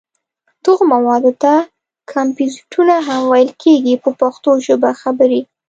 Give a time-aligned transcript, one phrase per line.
[0.65, 1.51] دغو موادو ته
[2.11, 5.41] کمپوزېټونه هم ویل کېږي په پښتو ژبه خبرې.